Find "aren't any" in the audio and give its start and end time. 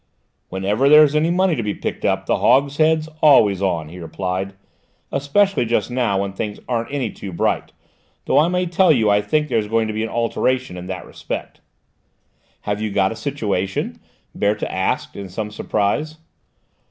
6.67-7.11